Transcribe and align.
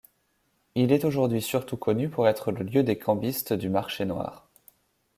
Il 0.73 0.91
est 0.93 1.05
aujourd'hui 1.05 1.43
surtout 1.43 1.77
connu 1.77 2.09
pour 2.09 2.27
être 2.27 2.51
le 2.51 2.65
lieu 2.65 2.81
des 2.81 2.97
cambistes 2.97 3.53
du 3.53 3.69
marché 3.69 4.03
noir. 4.03 4.49